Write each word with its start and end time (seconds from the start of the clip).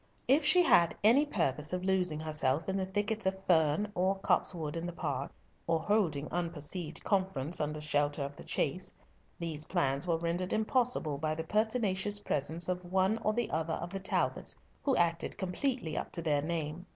If 0.27 0.43
she 0.43 0.63
had 0.63 0.95
any 1.03 1.27
purpose 1.27 1.73
of 1.73 1.83
losing 1.83 2.19
herself 2.19 2.67
in 2.67 2.75
the 2.75 2.87
thickets 2.87 3.27
of 3.27 3.37
fern, 3.45 3.91
or 3.93 4.17
copsewood, 4.17 4.75
in 4.75 4.87
the 4.87 4.93
park, 4.93 5.29
or 5.67 5.79
holding 5.79 6.27
unperceived 6.31 7.03
conference 7.03 7.61
under 7.61 7.79
shelter 7.79 8.23
of 8.23 8.35
the 8.35 8.43
chase, 8.43 8.91
these 9.37 9.65
plans 9.65 10.07
were 10.07 10.17
rendered 10.17 10.53
impossible 10.53 11.19
by 11.19 11.35
the 11.35 11.43
pertinacious 11.43 12.19
presence 12.19 12.67
of 12.67 12.91
one 12.91 13.19
or 13.19 13.35
other 13.51 13.73
of 13.75 13.91
the 13.93 13.99
Talbots, 13.99 14.55
who 14.81 14.95
acted 14.95 15.37
completely 15.37 15.95
up 15.95 16.11
to 16.13 16.23
their 16.23 16.41
name. 16.41 16.87